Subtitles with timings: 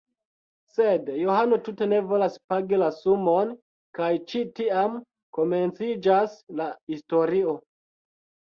[0.75, 3.53] Sed Johano tute ne volas pagi la sumon
[3.99, 4.99] kaj ĉi tiam
[5.41, 7.57] komenciĝas la historio.